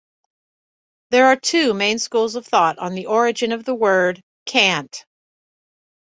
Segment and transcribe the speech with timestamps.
[1.11, 5.05] There are two main schools of thought on the origin of the word "cant".